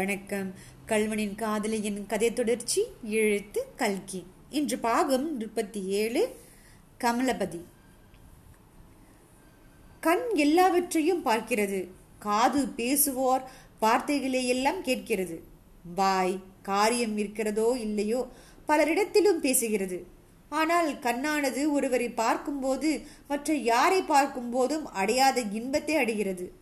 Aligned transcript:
வணக்கம். 0.00 0.54
கல்வனின் 0.86 1.34
காதலியின் 1.34 2.06
கதை 2.06 2.32
தொடர்ச்சி 2.32 2.86
எழுத்து 3.02 3.66
கல்கி. 3.76 4.26
இன்று 4.50 4.78
பாகம் 4.78 5.36
முப்பத்தி 5.36 5.84
ஏழு 5.84 6.36
கமலபதி. 7.00 7.60
கண் 10.00 10.34
எல்லாவற்றையும் 10.34 11.24
பார்க்கிறது. 11.24 11.88
காது 12.18 12.66
பேசுவோர் 12.66 13.42
வார்த்தைகளை 13.80 14.48
எல்லாம் 14.48 14.82
கேட்கிறது. 14.82 15.42
வாய் 15.94 16.40
காரியம் 16.62 17.18
இருக்கிறதோ 17.18 17.76
இல்லையோ 17.80 18.28
பலரிடத்திலும் 18.68 19.42
பேசுகிறது. 19.42 20.02
ஆனால் 20.48 20.98
கண்ணானது 20.98 21.70
ஒருவரை 21.70 22.08
பார்க்கும்போது 22.08 23.02
மற்ற 23.28 23.54
யாரை 23.54 24.02
பார்க்கும்போதும் 24.02 24.82
அடையாத 24.82 25.40
இன்பத்தை 25.40 25.96
அடைகிறது. 25.96 26.59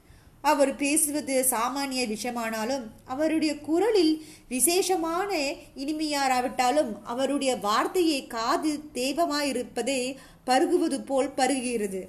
அவர் 0.50 0.72
பேசுவது 0.76 1.34
சாமானிய 1.50 2.02
விஷயமானாலும் 2.14 2.84
அவருடைய 3.04 3.52
குரலில் 3.68 4.14
விசேஷமான 4.48 5.30
இனிமையாராவிட்டாலும் 5.76 6.92
அவருடைய 7.04 7.52
வார்த்தையை 7.66 8.20
காது 8.26 8.70
தேவமாயிருப்பதை 8.94 10.00
பருகுவது 10.46 10.98
போல் 11.06 11.36
பருகுகிறது. 11.36 12.02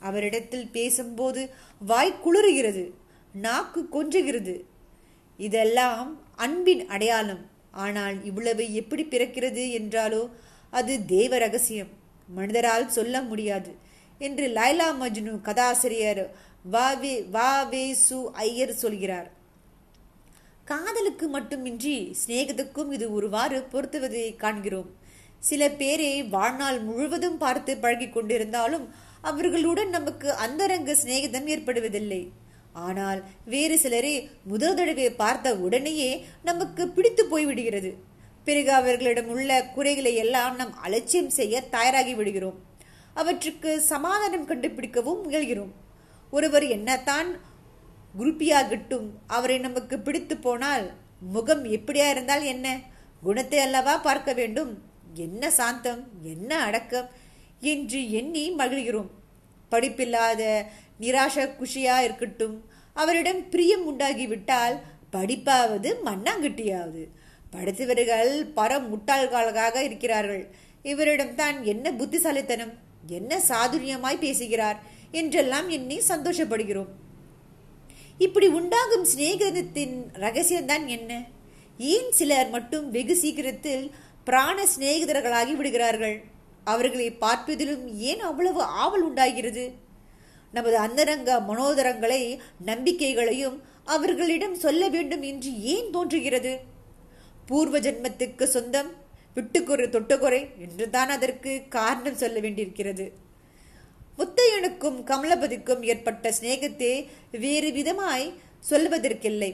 அவரிடத்தில் 0.00 0.68
பேசும்போது 0.76 1.42
வாய் 1.90 2.18
குளிர்கிறது 2.24 2.84
நாக்கு 3.34 3.80
கொஞ்சுகிறது. 3.92 4.54
இதெல்லாம் 5.38 6.10
அன்பின் 6.36 6.82
அடையாளம். 6.86 7.42
ஆனால் 7.84 8.16
இவ்வளவு 8.24 8.64
எப்படி 8.80 9.02
பிறக்கிறது 9.04 9.64
என்றாலோ 9.78 10.22
அது 10.72 10.92
தேவ 11.14 11.38
ரகசியம். 11.38 11.92
மனிதரால் 12.28 12.94
சொல்ல 12.96 13.20
முடியாது 13.22 13.70
என்று 14.20 14.44
லைலா 14.48 14.88
மஜ்னு 15.02 15.34
கதாசிரியர் 15.40 16.22
வாவே 16.74 17.14
வாவே 17.34 17.84
சு 18.06 18.18
ஐயர் 18.44 18.72
சொல்கிறார். 18.82 19.28
காதலுக்கு 20.70 21.26
மட்டுமின்றி 21.34 21.96
சிநேகத்துக்கும் 22.20 22.90
இது 22.96 23.06
ஒருவாறு 23.16 23.58
பொருத்துவதை 23.72 24.24
காண்கிறோம். 24.42 24.88
சில 25.48 25.62
பேரை 25.80 26.10
வாழ்நாள் 26.34 26.80
முழுவதும் 26.88 27.38
பார்த்து 27.44 27.72
பழகி 27.84 28.08
கொண்டிருந்தாலும் 28.08 28.86
அவர்களுடன் 29.30 29.94
நமக்கு 29.96 30.28
அந்தரங்க 30.46 30.92
சிநேகிதம் 31.02 31.48
ஏற்படுவதில்லை. 31.54 32.22
ஆனால் 32.86 33.20
வேறு 33.52 33.76
சிலரை 33.84 34.12
முதல் 34.52 34.76
தடவை 34.78 35.08
பார்த்த 35.22 35.54
உடனேயே 35.66 36.10
நமக்கு 36.48 36.82
பிடித்து 36.96 37.22
போய்விடுகிறது. 37.32 37.90
பிறகு 38.46 38.70
அவர்களிடம் 38.80 39.30
உள்ள 39.34 39.52
குறைகளை 39.76 40.12
எல்லாம் 40.24 40.54
நாம் 40.60 40.74
அலட்சியம் 40.86 41.34
செய்ய 41.38 41.62
தயாராகி 41.74 42.14
விடுகிறோம். 42.18 42.58
அவற்றுக்கு 43.20 43.70
சமாதானம் 43.92 44.48
கண்டுபிடிக்கவும் 44.50 45.22
முயல்கிறோம். 45.26 45.72
ஒருவர் 46.30 46.62
என்னத்தான் 46.62 47.28
குருப்பியாகட்டும் 48.18 49.08
அவரை 49.26 49.58
நமக்கு 49.58 49.98
பிடித்து 49.98 50.36
போனால் 50.36 50.92
முகம் 51.20 51.64
எப்படியா 51.64 52.10
இருந்தால் 52.10 52.42
என்ன? 52.42 52.80
குணத்தை 53.22 53.58
அல்லவா 53.58 53.96
பார்க்க 53.96 54.32
வேண்டும்? 54.32 54.82
என்ன 55.14 55.50
சாந்தம் 55.50 56.02
என்ன 56.22 56.50
அடக்கம் 56.58 57.08
என்று 57.60 58.10
எண்ணி 58.10 58.54
மகிழ்கிறோம். 58.54 59.10
படிப்பில்லாத 59.68 60.42
நிராச 61.00 61.46
குஷியா 61.60 61.96
இருக்கட்டும் 62.00 62.64
அவரிடம் 62.92 63.48
பிரியம் 63.48 63.84
உண்டாகிவிட்டால் 63.86 64.76
படிப்பாவது 65.12 65.90
மண்ணாங்கட்டியாவது. 66.04 67.02
படித்தவர்கள் 67.50 68.52
பர 68.56 68.70
முட்டாள்களாக 68.90 69.76
இருக்கிறார்கள். 69.82 70.44
இவரிடம்தான் 70.82 71.62
என்ன 71.62 71.92
புத்திசாலித்தனம் 71.92 72.72
என்ன 73.06 73.40
சாதுரியமாய் 73.48 74.18
பேசுகிறார்? 74.18 74.96
என்றெல்லாம் 75.10 75.68
எண்ணி 75.68 75.98
சந்தோஷப்படுகிறோம். 75.98 76.86
இப்படி 78.18 78.46
உண்டாகும் 78.46 79.04
சிநேகத்தின் 79.04 80.06
ரகசியம்தான் 80.14 80.86
என்ன? 80.86 81.24
ஏன் 81.78 82.12
சிலர் 82.12 82.50
மட்டும் 82.50 82.90
வெகு 82.90 83.16
சீக்கிரத்தில் 83.16 83.90
பிராண 84.24 84.66
சிநேகிதர்களாகி 84.78 85.56
விடுகிறார்கள்? 85.56 86.24
அவர்களை 86.64 87.10
பார்ப்பதிலும் 87.10 87.94
ஏன் 87.94 88.20
அவ்வளவு 88.20 88.62
ஆவல் 88.62 89.02
உண்டாகிறது? 89.02 89.72
நமது 90.52 90.76
அந்தரங்க 90.78 91.40
மனோதரங்களை 91.40 92.38
நம்பிக்கைகளையும் 92.64 93.62
அவர்களிடம் 93.84 94.54
சொல்ல 94.54 94.88
வேண்டும் 94.88 95.22
என்று 95.22 95.62
ஏன் 95.62 95.90
தோன்றுகிறது? 95.90 96.58
பூர்வ 97.46 97.78
ஜென்மத்துக்கு 97.78 98.44
சொந்தம் 98.44 98.90
விட்டுக்குறை 99.34 99.86
தொட்டுக்குறை 99.88 100.58
என்றுதான் 100.58 101.08
அதற்கு 101.08 101.62
காரணம் 101.68 102.14
சொல்ல 102.14 102.40
வேண்டியிருக்கிறது. 102.40 103.12
முத்தையனுக்கும் 104.18 104.98
கமலபதிக்கும் 105.10 105.82
ஏற்பட்ட 105.82 106.32
சிநேகத்தை 106.40 106.92
வேறு 107.44 107.70
விதமாய் 107.70 108.26
சொல்வதற்கில்லை. 108.70 109.50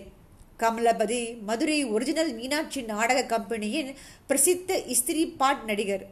கமலபதி 0.58 1.22
மதுரை 1.42 1.78
ஒரிஜினல் 1.84 2.34
மீனாட்சி 2.34 2.82
நாடக 2.82 3.25
கம்பெனியின் 3.25 3.91
பிரசித்த 4.28 4.78
இஸ்திரி 4.94 5.25
பாட் 5.36 5.64
நடிகர். 5.64 6.04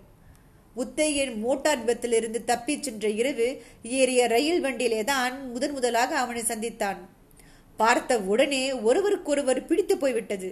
முத்தையன் 0.77 1.35
மோட்டார் 1.41 1.81
விபத்திலிருந்து 1.81 2.41
தப்பிச் 2.45 2.83
சென்ற 2.83 3.09
இரவு 3.21 3.49
ஏறிய 3.83 4.27
ரயில் 4.27 4.61
வண்டியிலே 4.61 5.05
தான் 5.05 5.35
முதன் 5.53 5.73
முதலாக 5.73 6.13
அவனை 6.19 6.43
சந்தித்தான். 6.43 7.01
பார்த்த 7.77 8.21
உடனே 8.33 8.73
ஒருவருக்கொருவர் 8.73 9.67
பிடித்து 9.67 9.95
போய்விட்டது. 9.99 10.51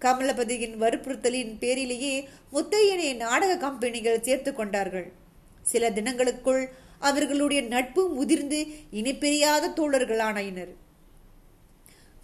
கமலபதியின் 0.00 0.76
வற்புறுத்தலின் 0.82 1.52
பேரிலேயே 1.58 2.14
முத்தையனை 2.52 3.16
நாடக 3.16 3.56
கம்பெனிகள் 3.56 4.24
சேர்த்து 4.28 4.52
கொண்டார்கள். 4.54 5.08
சில 5.62 5.90
தினங்களுக்குள் 5.90 6.62
அவர்களுடைய 7.08 7.60
நட்பு 7.74 8.02
முதிர்ந்து 8.18 8.60
இனிப்பெரியாத 9.00 9.72
தோழர்களானாயினர் 9.78 10.72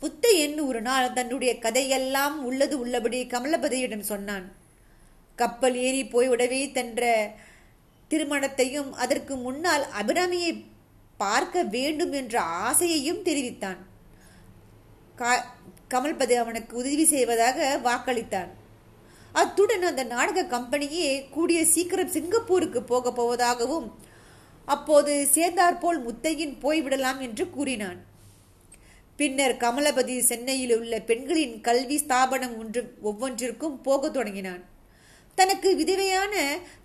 முத்தையன் 0.02 0.58
ஒரு 0.66 0.80
நாள் 0.88 1.14
தன்னுடைய 1.18 1.52
கதையெல்லாம் 1.64 2.36
உள்ளது 2.48 2.74
உள்ளபடி 2.82 3.20
கமலபதியிடம் 3.32 4.08
சொன்னான். 4.10 4.46
கப்பல் 5.38 5.76
ஏறி 5.86 6.02
போய்விடவே 6.12 6.60
தன்ற 6.76 7.02
திருமணத்தையும் 8.10 8.90
அதற்கு 9.04 9.34
முன்னால் 9.46 9.84
அபிராமியை 10.00 10.52
பார்க்க 11.22 11.62
வேண்டும் 11.74 12.14
என்ற 12.20 12.34
ஆசையையும் 12.66 13.22
தெரிவித்தான். 13.28 13.80
கமல்பதி 15.92 16.34
அவனுக்கு 16.42 16.72
உதவி 16.82 17.04
செய்வதாக 17.14 17.58
வாக்களித்தான். 17.86 18.50
அத்துடன் 19.40 19.86
அந்த 19.90 20.02
நாடக 20.14 20.44
கம்பெனியே 20.54 21.08
கூடிய 21.34 21.60
சீக்கிரம் 21.74 22.14
சிங்கப்பூருக்கு 22.16 22.82
போக 22.92 23.10
போவதாகவும் 23.18 23.88
அப்போது 24.74 25.12
சேர்ந்தாற்போல் 25.36 26.00
முத்தையின் 26.06 26.54
போய்விடலாம் 26.62 27.20
என்று 27.26 27.44
கூறினான். 27.56 28.00
பின்னர் 29.18 29.54
கமலபதி 29.62 30.16
சென்னையில் 30.30 30.74
உள்ள 30.80 30.94
பெண்களின் 31.10 31.54
கல்வி 31.68 31.96
ஸ்தாபனம் 32.02 32.56
ஒன்று 32.62 32.82
ஒவ்வொன்றிற்கும் 33.08 33.78
போக 33.86 34.10
தொடங்கினான். 34.16 34.62
தனக்கு 35.38 35.70
விதவையான 35.80 36.34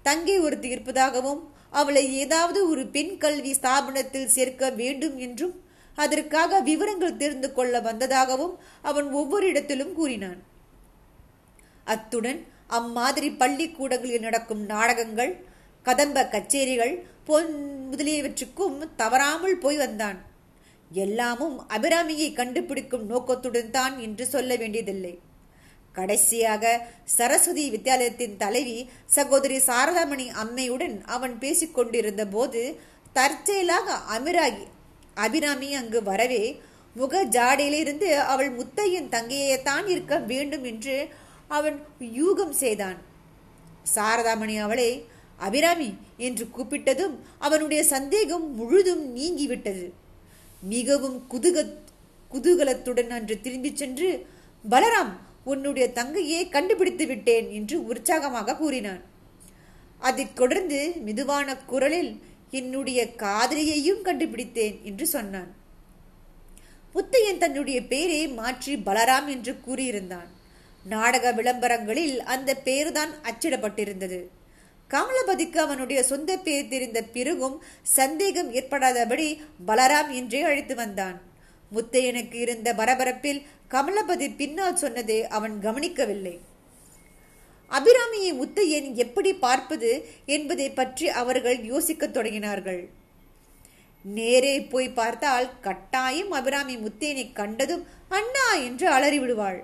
தங்கை 0.08 0.38
ஒருத்தி 0.46 0.70
இருப்பதாகவும் 0.74 1.42
அவளை 1.82 2.04
ஏதாவது 2.24 2.60
ஒரு 2.72 2.84
பெண் 2.96 3.14
கல்வி 3.24 3.52
ஸ்தாபனத்தில் 3.60 4.34
சேர்க்க 4.38 4.70
வேண்டும் 4.82 5.16
என்றும் 5.28 5.56
அதற்காக 5.98 6.60
விவரங்கள் 6.68 7.20
தெரிந்து 7.22 7.50
கொள்ள 7.54 7.80
வந்ததாகவும் 7.88 8.54
அவன் 8.90 9.08
ஒவ்வொரு 9.20 9.46
இடத்திலும் 9.52 9.94
கூறினான். 10.00 10.40
அத்துடன் 11.94 12.40
அம்மாதிரி 12.80 13.30
பள்ளிக்கூடங்களில் 13.42 14.26
நடக்கும் 14.28 14.64
நாடகங்கள் 14.74 15.34
கதம்ப 15.86 16.24
கச்சேரிகள் 16.34 16.94
பொன் 17.28 17.52
முதலியவற்றுக்கும் 17.90 18.78
தவறாமல் 19.02 19.58
போய் 19.58 19.78
வந்தான். 19.78 20.18
எல்லாமும் 20.92 21.56
அபிராமியை 21.76 22.30
கண்டுபிடிக்கும் 22.34 23.06
நோக்கத்துடன் 23.12 23.72
தான் 23.78 23.96
என்று 24.00 24.26
சொல்ல 24.26 24.56
வேண்டியதில்லை. 24.56 25.14
கடைசியாக 25.96 26.64
சரஸ்வதி 27.16 27.64
வித்யாலயத்தின் 27.76 28.36
தலைவி 28.38 28.78
சகோதரி 29.18 29.58
சாரதாமணி 29.68 30.28
அம்மையுடன் 30.44 30.96
அவன் 31.16 31.36
பேசிக்கொண்டிருந்த 31.40 32.24
போது 32.26 32.62
தற்செயலாக 33.18 33.98
அமிராகி 34.16 34.66
அபிராமி 35.26 35.70
அங்கு 35.74 36.00
வரவே 36.04 36.44
முக 36.96 37.24
ஜாடையிலிருந்து 37.36 38.08
அவள் 38.34 38.52
முத்தையின் 38.60 39.12
தங்கையைத்தான் 39.16 39.88
இருக்க 39.94 40.16
வேண்டும் 40.32 40.66
என்று 40.72 40.98
அவன் 41.58 41.78
யூகம் 42.20 42.56
செய்தான். 42.62 43.00
சாரதாமணி 43.96 44.56
அவளை 44.66 44.90
அபிராமி 45.48 45.90
என்று 46.18 46.46
கூப்பிட்டதும் 46.58 47.16
அவனுடைய 47.40 47.82
சந்தேகம் 47.84 48.46
முழுதும் 48.56 49.04
நீங்கிவிட்டது. 49.18 49.86
மிகவும் 50.62 51.18
குதுக 51.32 51.58
குதூகலத்துடன் 52.32 53.10
அன்று 53.10 53.42
திரும்பிச் 53.42 53.78
சென்று 53.78 54.10
பலராம் 54.70 55.14
உன்னுடைய 55.44 55.86
தங்கையை 55.92 56.50
கண்டுபிடித்து 56.50 57.06
விட்டேன் 57.06 57.48
என்று 57.52 57.78
உற்சாகமாக 57.86 58.56
கூறினான். 58.56 59.02
அதைத் 60.00 60.36
தொடர்ந்து 60.36 60.80
மெதுவான 61.06 61.58
குரலில் 61.58 62.12
என்னுடைய 62.52 63.02
காதலியையும் 63.18 64.02
கண்டுபிடித்தேன் 64.02 64.80
என்று 64.84 65.06
சொன்னான். 65.06 65.52
முத்தையன் 66.96 67.38
தன்னுடைய 67.38 67.80
பெயரை 67.84 68.28
மாற்றி 68.28 68.74
பலராம் 68.76 69.28
என்று 69.28 69.54
கூறியிருந்தான். 69.68 70.30
நாடக 70.86 71.32
விளம்பரங்களில் 71.32 72.16
அந்த 72.24 72.50
பெயர்தான் 72.56 73.12
அச்சிடப்பட்டிருந்தது. 73.24 74.20
கமலபதிக்கு 74.94 75.60
அவனுடைய 75.66 76.00
சொந்த 76.04 76.32
பெயர் 76.38 76.72
தெரிந்த 76.74 77.00
பிறகும் 77.16 77.58
சந்தேகம் 77.98 78.50
ஏற்படாதபடி 78.54 79.28
பலராம் 79.68 80.12
என்றே 80.20 80.42
அழைத்து 80.42 80.76
வந்தான். 80.76 81.18
முத்தையனுக்கு 81.76 82.38
இருந்த 82.46 82.70
பரபரப்பில் 82.74 83.40
கமலபதி 83.70 84.28
பின்னால் 84.36 84.82
சொன்னதை 84.82 85.20
அவன் 85.28 85.56
கவனிக்கவில்லை. 85.60 86.36
அபிராமியை 87.72 88.32
முத்தையன் 88.40 88.90
எப்படி 89.04 89.32
பார்ப்பது 89.46 89.92
என்பதை 90.26 90.68
பற்றி 90.72 91.06
அவர்கள் 91.22 91.60
யோசிக்கத் 91.72 92.16
தொடங்கினார்கள். 92.18 92.82
நேரே 94.06 94.56
போய் 94.72 94.90
பார்த்தால் 95.00 95.48
கட்டாயம் 95.62 96.32
அபிராமி 96.32 96.76
முத்தையனை 96.78 97.26
கண்டதும் 97.34 97.84
அண்ணா 98.10 98.48
என்று 98.68 98.88
அலறிவிடுவாள். 98.96 99.60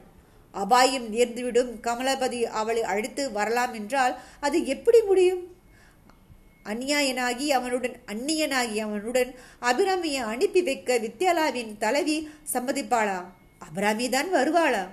அபாயம் 0.54 1.08
நேர்ந்துவிடும். 1.14 1.72
கமலபதி 1.88 2.40
அவளை 2.62 2.84
அழைத்து 2.84 3.24
வரலாம் 3.32 3.74
என்றால் 3.74 4.14
அது 4.40 4.58
எப்படி 4.66 5.02
முடியும்? 5.02 5.42
அந்நியாயனாகி 6.66 7.48
அவனுடன் 7.58 7.96
அந்நியனாகி 8.14 8.78
அவனுடன் 8.86 9.30
அபிராமியை 9.70 10.22
அனுப்பி 10.34 10.62
வைக்க 10.62 10.98
வித்யாலாவின் 11.06 11.72
தலைவி 11.78 12.18
சம்மதிப்பாளா? 12.54 13.20
அபிராமி 13.60 14.08
தான் 14.10 14.30
வருவாளா? 14.34 14.84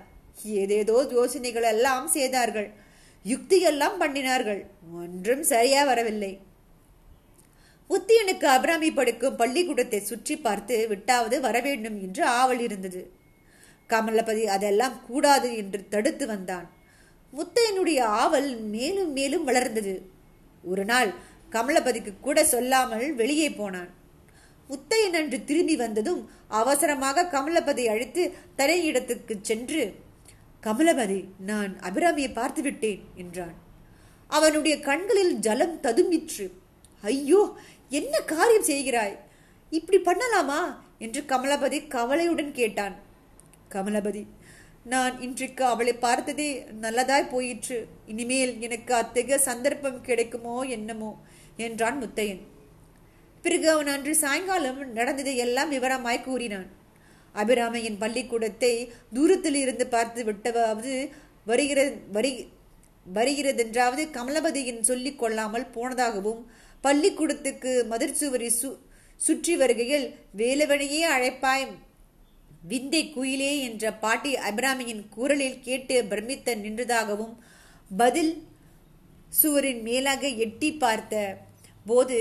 ஏதேதோ 0.60 0.96
யோசனைகள் 1.10 1.68
எல்லாம் 1.74 2.08
செய்தார்கள். 2.08 2.68
யுக்தியெல்லாம் 3.24 3.96
பண்ணினார்கள். 4.00 4.62
ஒன்றும் 5.02 5.42
சரியா 5.42 5.84
வரவில்லை. 5.84 6.32
உத்தியனுக்கு 7.90 8.46
அபிராமி 8.56 8.90
படுக்கும் 8.92 9.36
பள்ளிக்கூடத்தை 9.36 10.00
சுற்றி 10.00 10.36
பார்த்து 10.36 10.76
விட்டாவது 10.88 11.36
வரவேண்டும் 11.40 11.98
என்று 12.00 12.24
ஆவல் 12.40 12.58
இருந்தது. 12.58 13.02
கமலபதி 13.88 14.44
அதெல்லாம் 14.44 15.06
கூடாது 15.06 15.56
என்று 15.56 15.88
தடுத்து 15.88 16.26
வந்தான். 16.26 16.70
முத்தையனுடைய 17.32 18.00
ஆவல் 18.00 18.56
மேலும் 18.56 19.12
மேலும் 19.12 19.44
வளர்ந்தது. 19.44 20.10
ஒரு 20.64 20.84
நாள் 20.84 21.14
கமலபதிக்கு 21.52 22.12
கூட 22.20 22.44
சொல்லாமல் 22.44 23.14
வெளியே 23.14 23.50
போனான். 23.50 23.90
முத்தையன் 24.70 25.16
அன்று 25.16 25.44
திரும்பி 25.44 25.76
வந்ததும் 25.76 26.30
அவசரமாக 26.48 27.22
கமலபதி 27.22 27.86
அழைத்து 27.86 28.34
தரையிடத்துக்கு 28.56 29.34
சென்று 29.42 29.94
கமலபதி 30.62 31.24
நான் 31.38 31.78
அபிராமியை 31.80 32.32
பார்த்து 32.32 32.62
விட்டேன் 32.62 33.02
என்றான். 33.14 33.54
அவனுடைய 34.26 34.80
கண்களில் 34.80 35.34
ஜலம் 35.38 35.80
ததும்பிற்று. 35.82 36.46
ஐயோ 37.02 37.56
என்ன 37.90 38.20
காரியம் 38.20 38.68
செய்கிறாய்? 38.68 39.16
இப்படி 39.70 39.98
பண்ணலாமா? 39.98 40.60
என்று 40.98 41.20
கமலபதி 41.22 41.88
கவலையுடன் 41.88 42.52
கேட்டான். 42.52 42.96
கமலபதி 43.70 44.22
நான் 44.92 45.14
இன்றைக்கு 45.20 45.62
அவளை 45.64 45.94
பார்த்ததே 46.04 46.48
நல்லதாய் 46.82 47.30
போயிற்று. 47.32 47.78
இனிமேல் 48.06 48.52
எனக்கு 48.66 48.92
அத்தகைய 48.94 49.38
சந்தர்ப்பம் 49.46 49.98
கிடைக்குமோ 50.08 50.56
என்னமோ 50.76 51.10
என்றான் 51.66 51.98
முத்தையன். 52.02 52.42
பிறகு 53.44 53.66
அவன் 53.72 53.90
அன்று 53.94 54.12
சாயங்காலம் 54.22 54.80
நடந்ததை 54.98 55.34
எல்லாம் 55.44 55.72
விவரமாய் 55.74 56.26
கூறினான். 56.26 56.68
அபிராமையின் 57.34 57.98
பள்ளிக்கூடத்தை 58.02 58.72
தூரத்தில் 59.16 59.58
இருந்து 59.62 59.86
பார்த்து 59.86 60.20
விட்டவாவது 60.24 60.94
வருகிற 61.46 61.80
வரி 62.16 62.32
வருகிறதென்றாவது 63.06 64.04
கமலபதியின் 64.16 64.80
சொல்லிக் 64.82 65.18
கொள்ளாமல் 65.20 65.66
போனதாகவும் 65.74 66.40
பள்ளிக்கூடத்துக்கு 66.84 67.72
மதிர்ச்சுவரி 67.92 68.48
சு 68.60 68.70
சுற்றி 69.20 69.54
வருகையில் 69.60 70.06
வேலவனையே 70.40 71.02
அழைப்பாய் 71.16 71.66
விந்தை 72.62 73.02
குயிலே 73.08 73.52
என்ற 73.60 73.92
பாட்டி 73.92 74.34
அபிராமியின் 74.48 75.02
குரலில் 75.08 75.60
கேட்டு 75.60 75.96
பிரமித்த 76.02 76.56
நின்றதாகவும் 76.56 77.34
பதில் 77.90 78.32
சுவரின் 79.40 79.82
மேலாக 79.82 80.28
எட்டி 80.44 80.72
பார்த்த 80.72 81.14
போது 81.86 82.16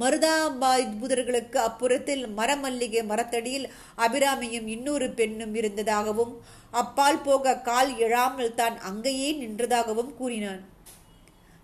மருதாபாய்புதர்களுக்கு 0.00 1.58
அப்புறத்தில் 1.58 2.24
மரமல்லிகை 2.38 3.02
மரத்தடியில் 3.06 3.66
அபிராமியும் 3.96 4.66
இன்னொரு 4.66 5.10
பெண்ணும் 5.10 5.54
இருந்ததாகவும் 5.54 6.32
அப்பால் 6.70 7.22
போக 7.22 7.54
கால் 7.68 7.92
எழாமல் 7.96 8.54
தான் 8.54 8.76
அங்கேயே 8.80 9.30
நின்றதாகவும் 9.42 10.12
கூறினான். 10.14 10.60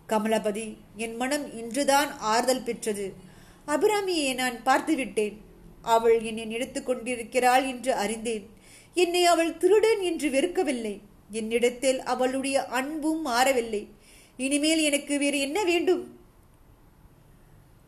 கமலபதி 0.08 0.66
என் 0.96 1.16
மனம் 1.16 1.46
இன்றுதான் 1.60 2.10
ஆறுதல் 2.18 2.62
பெற்றது. 2.62 3.06
அபிராமியை 3.66 4.34
நான் 4.34 4.56
பார்த்துவிட்டேன். 4.64 5.36
அவள் 5.84 6.22
என்னை 6.22 6.44
நினைத்து 6.44 6.82
கொண்டிருக்கிறாள் 6.82 7.66
என்று 7.66 7.94
அறிந்தேன். 7.94 8.50
என்னை 8.94 9.24
அவள் 9.24 9.56
திருடன் 9.56 10.00
என்று 10.00 10.28
வெறுக்கவில்லை. 10.30 11.00
என்னிடத்தில் 11.30 12.02
அவளுடைய 12.02 12.66
அன்பும் 12.66 13.22
மாறவில்லை. 13.22 13.88
இனிமேல் 14.36 14.78
எனக்கு 14.78 15.18
வேறு 15.18 15.40
என்ன 15.40 15.64
வேண்டும்? 15.64 16.18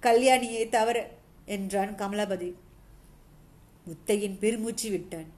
கல்யாணியை 0.03 0.69
தவற 0.69 1.11
என்றான் 1.45 1.95
கமலபதி. 1.95 2.55
முத்தையின் 3.87 4.39
பெருமூச்சு 4.39 4.91
விட்டான். 4.91 5.35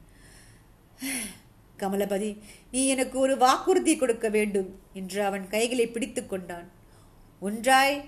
கமலபதி 1.79 2.37
நீ 2.71 2.87
எனக்கு 2.87 3.19
ஒரு 3.19 3.37
வாக்குறுதி 3.37 3.97
கொடுக்க 3.97 4.29
வேண்டும் 4.29 4.81
என்று 4.93 5.25
அவன் 5.25 5.49
கைகளை 5.49 5.87
பிடித்து 5.87 6.27
கொண்டான். 6.27 6.71
ஒன்றாய் 7.41 8.05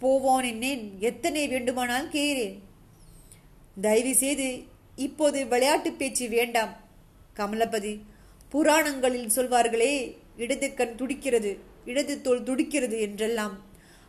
போவோன் 0.00 0.44
என்னேன்? 0.44 0.98
எத்தனை 0.98 1.48
வேண்டுமானால் 1.48 2.08
கேறேன். 2.08 2.62
தயவுசெய்து 3.80 4.62
இப்போது 4.96 5.46
விளையாட்டு 5.46 5.92
பேச்சு 5.92 6.28
வேண்டாம். 6.28 6.76
கமலபதி 7.36 8.00
புராணங்களில் 8.48 9.30
சொல்வார்களே 9.36 10.16
இடது 10.36 10.74
கண் 10.74 10.94
துடிக்கிறது 10.94 11.58
இடது 11.84 12.20
தோல் 12.20 12.42
துடிக்கிறது 12.42 13.00
என்றெல்லாம். 13.00 13.60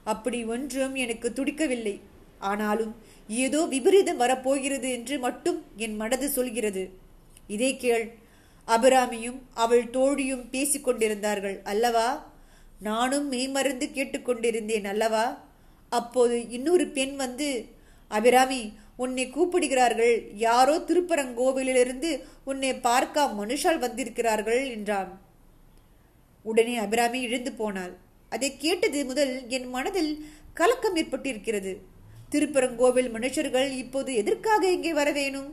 அப்படி 0.03 0.45
ஒன்றும் 0.45 0.95
எனக்கு 0.95 1.33
துடிக்கவில்லை. 1.33 1.99
ஆனாலும் 2.39 2.95
ஏதோ 3.27 3.65
விபரீதம் 3.65 4.17
வரப்போகிறது 4.17 4.91
என்று 4.91 5.19
மட்டும் 5.19 5.65
என் 5.75 5.95
மனது 5.95 6.29
சொல்கிறது. 6.29 6.89
இதே 7.47 7.77
கேள் 7.77 8.15
அபிராமியும் 8.67 9.39
அவள் 9.53 9.89
தோழியும் 9.89 10.45
பேசிக்கொண்டிருந்தார்கள் 10.51 11.61
அல்லவா? 11.63 12.31
நானும் 12.79 13.27
மெய்மறந்து 13.27 13.89
கேட்டுக்கொண்டிருந்தேன் 13.93 14.85
அல்லவா? 14.85 15.43
அப்போது 15.89 16.49
இன்னொரு 16.49 16.87
பெண் 16.87 17.15
வந்து 17.15 17.65
அபிராமி 18.07 18.73
உன்னை 18.97 19.25
கூப்பிடுகிறார்கள். 19.35 20.15
யாரோ 20.45 20.75
திருப்பரங்கோவிலிருந்து 20.89 22.09
உன்னை 22.49 22.71
பார்க்க 22.87 23.25
மனுஷால் 23.39 23.83
வந்திருக்கிறார்கள் 23.85 24.63
என்றான். 24.75 25.11
உடனே 26.45 26.75
அபிராமி 26.85 27.19
இழந்து 27.27 27.51
போனாள். 27.61 27.93
அதை 28.31 28.49
கேட்டது 28.63 28.99
முதல் 29.09 29.33
என் 29.55 29.67
மனதில் 29.75 30.13
கலக்கம் 30.59 30.97
ஏற்பட்டிருக்கிறது. 31.01 31.73
திருப்பரங்கோவில் 32.33 33.09
மனுஷர்கள் 33.15 33.69
இப்போது 33.83 34.11
எதற்காக 34.21 34.63
இங்கே 34.75 34.91
வர 34.99 35.09
வேணும் 35.17 35.49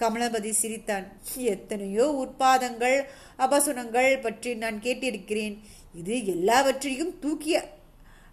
கமலபதி 0.00 0.52
சிரித்தான். 0.60 1.06
எத்தனையோ 1.54 2.04
உற்பாதங்கள் 2.22 2.98
அபசுனங்கள் 3.44 4.10
பற்றி 4.26 4.50
நான் 4.64 4.78
கேட்டிருக்கிறேன். 4.84 5.56
இது 6.00 6.16
எல்லாவற்றையும் 6.34 7.12
தூக்கி 7.22 7.52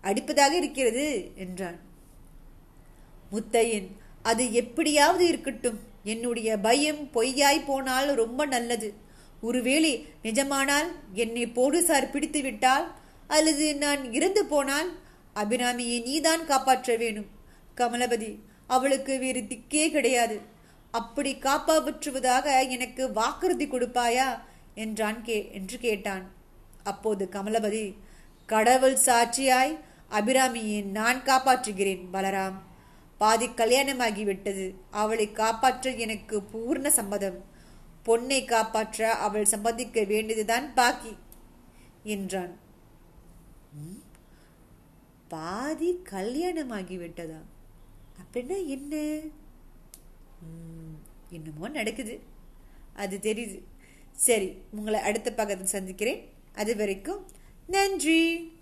அடிப்பதாக 0.03 0.53
இருக்கிறது 0.61 1.05
என்றான். 1.45 1.79
முத்தையன் 3.33 3.87
அது 4.25 4.43
எப்படியாவது 4.53 5.23
இருக்கட்டும். 5.27 5.79
என்னுடைய 6.03 6.49
பயம் 6.57 7.01
பொய்யாய் 7.13 7.65
போனால் 7.65 8.09
ரொம்ப 8.15 8.41
நல்லது. 8.45 8.89
ஒருவேளை 9.41 9.91
நிஜமானால் 10.23 10.89
என்னை 11.13 11.43
போலீசார் 11.47 12.09
பிடித்து 12.09 12.41
விட்டால் 12.41 12.85
அல்லது 13.27 13.65
நான் 13.75 14.01
இறந்து 14.13 14.43
போனால் 14.45 14.89
அபிராமியை 15.35 15.97
நீதான் 16.01 16.43
காப்பாற்ற 16.45 16.95
வேணும். 16.95 17.29
கமலபதி 17.77 18.31
அவளுக்கு 18.67 19.13
வேறு 19.19 19.41
திக்கே 19.41 19.85
கிடையாது. 19.91 20.37
அப்படி 20.91 21.31
காப்பாற்றுவதாக 21.35 22.69
எனக்கு 22.69 23.03
வாக்குறுதி 23.11 23.65
கொடுப்பாயா? 23.67 24.29
என்றான் 24.75 25.19
கே 25.23 25.37
என்று 25.53 25.77
கேட்டான். 25.77 26.25
அப்போது 26.83 27.23
கமலபதி 27.31 27.85
கடவுள் 28.45 28.97
சாட்சியாய் 29.05 29.75
அபிராமியை 30.11 30.79
நான் 30.99 31.21
காப்பாற்றுகிறேன் 31.25 32.05
பலராம். 32.13 32.57
பாதி 33.17 33.47
கல்யாணமாகிவிட்டது. 33.47 34.75
அவளை 34.91 35.31
காப்பாற்ற 35.31 35.91
எனக்கு 35.91 36.41
பூர்ண 36.53 36.87
சம்மதம். 36.87 37.45
பொன்னை 38.05 38.45
காப்பாற்ற 38.45 39.13
அவள் 39.13 39.45
சம்மதிக்க 39.45 40.03
வேண்டியதுதான் 40.03 40.73
பாக்கி 40.73 41.17
என்றான். 42.03 42.57
பாதி 45.27 45.99
கல்யாணமாகிவிட்டதா? 46.09 47.41
அப்படின்னா 48.21 48.65
என்ன? 48.65 49.19
என்னமோ 51.29 51.67
நடக்குது. 51.67 52.19
அது 52.93 53.19
தெரியுது. 53.21 53.63
சரி 54.11 54.61
உங்களை 54.71 54.99
அடுத்த 54.99 55.33
பக்கத்தில் 55.33 55.65
சந்திக்கிறேன். 55.65 56.33
அது 56.53 56.75
வரைக்கும் 56.75 57.27
நன்றி. 57.67 58.54